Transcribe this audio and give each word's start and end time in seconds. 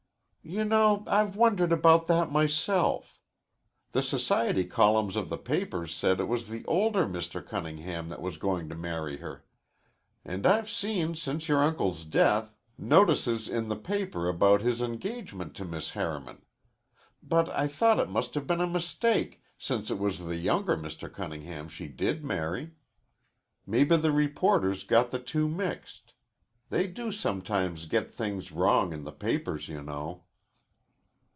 "You 0.43 0.65
know 0.65 1.03
I've 1.07 1.35
wondered 1.37 1.71
about 1.71 2.07
that 2.07 2.31
myself. 2.31 3.19
The 3.91 4.01
society 4.01 4.65
columns 4.65 5.15
of 5.15 5.29
the 5.29 5.37
papers 5.37 5.93
said 5.93 6.19
it 6.19 6.27
was 6.27 6.49
the 6.49 6.65
older 6.65 7.05
Mr. 7.05 7.45
Cunningham 7.45 8.09
that 8.09 8.23
was 8.23 8.37
going 8.37 8.67
to 8.69 8.75
marry 8.75 9.17
her. 9.17 9.45
And 10.25 10.47
I've 10.47 10.69
seen, 10.69 11.15
since 11.15 11.47
your 11.47 11.59
uncle's 11.59 12.03
death, 12.05 12.55
notices 12.75 13.47
in 13.47 13.69
the 13.69 13.75
paper 13.77 14.27
about 14.27 14.61
his 14.61 14.81
engagement 14.81 15.55
to 15.57 15.63
Miss 15.63 15.91
Harriman. 15.91 16.41
But 17.21 17.47
I 17.49 17.67
thought 17.67 17.99
it 17.99 18.09
must 18.09 18.33
have 18.33 18.47
been 18.47 18.61
a 18.61 18.67
mistake, 18.67 19.43
since 19.59 19.91
it 19.91 19.99
was 19.99 20.25
the 20.25 20.37
younger 20.37 20.75
Mr. 20.75 21.09
Cunningham 21.09 21.69
she 21.69 21.87
did 21.87 22.25
marry. 22.25 22.71
Maybe 23.67 23.95
the 23.95 24.11
reporters 24.11 24.83
got 24.83 25.11
the 25.11 25.19
two 25.19 25.47
mixed. 25.47 26.13
They 26.71 26.87
do 26.87 27.11
sometimes 27.11 27.85
get 27.85 28.11
things 28.11 28.51
wrong 28.51 28.91
in 28.91 29.03
the 29.03 29.13
papers, 29.13 29.69
you 29.69 29.83
know." 29.83 30.23